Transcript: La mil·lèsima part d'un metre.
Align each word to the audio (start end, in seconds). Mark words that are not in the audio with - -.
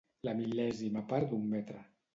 La 0.27 0.33
mil·lèsima 0.39 1.05
part 1.13 1.33
d'un 1.35 1.49
metre. 1.57 1.89